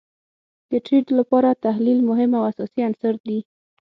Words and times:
د 0.71 0.71
ټریډ 0.85 1.07
لپاره 1.19 1.59
تحلیل 1.65 1.99
مهم 2.09 2.31
او 2.37 2.43
اساسی 2.51 2.81
عنصر 2.87 3.13
دي 3.25 3.39